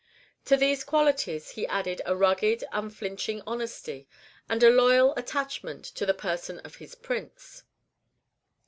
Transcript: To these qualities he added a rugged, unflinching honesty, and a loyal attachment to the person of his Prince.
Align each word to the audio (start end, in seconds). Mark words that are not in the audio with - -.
To 0.45 0.57
these 0.57 0.83
qualities 0.83 1.51
he 1.51 1.67
added 1.67 2.01
a 2.07 2.15
rugged, 2.15 2.63
unflinching 2.71 3.43
honesty, 3.45 4.07
and 4.49 4.63
a 4.63 4.71
loyal 4.71 5.13
attachment 5.15 5.85
to 5.93 6.07
the 6.07 6.13
person 6.15 6.57
of 6.61 6.77
his 6.77 6.95
Prince. 6.95 7.61